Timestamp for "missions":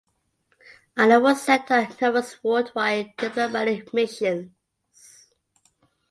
3.93-4.49